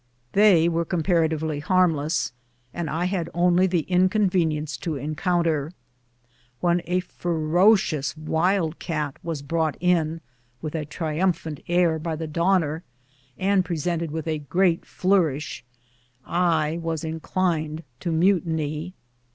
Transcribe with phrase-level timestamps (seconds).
[0.31, 2.33] They were comparatively harmless,
[2.73, 5.73] and I had only the inconvenience to encounter.
[6.59, 10.21] When a ferocious wild cat was brought in,
[10.59, 12.81] with a triumphant air, by the donor,
[13.37, 15.63] and presented with a great flourish,
[16.25, 18.95] I was inclined to mutiny.